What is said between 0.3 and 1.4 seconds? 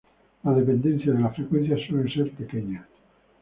La dependencia de la